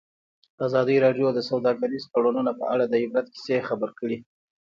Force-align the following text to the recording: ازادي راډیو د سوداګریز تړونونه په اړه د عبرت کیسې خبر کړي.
ازادي 0.65 0.95
راډیو 1.05 1.27
د 1.33 1.39
سوداګریز 1.49 2.03
تړونونه 2.13 2.51
په 2.59 2.65
اړه 2.73 2.85
د 2.87 2.93
عبرت 3.03 3.27
کیسې 3.33 3.57
خبر 3.67 3.89
کړي. 3.99 4.17